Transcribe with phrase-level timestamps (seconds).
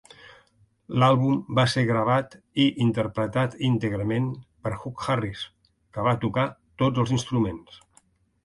[1.01, 4.31] L'àlbum va ser gravat i interpretat íntegrament
[4.65, 5.45] per Hutch Harris,
[5.95, 6.47] que va tocar
[6.85, 7.79] tots els instruments.